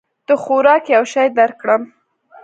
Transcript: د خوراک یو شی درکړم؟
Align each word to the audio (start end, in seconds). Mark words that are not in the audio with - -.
د 0.27 0.29
خوراک 0.43 0.83
یو 0.95 1.03
شی 1.13 1.27
درکړم؟ 1.39 1.81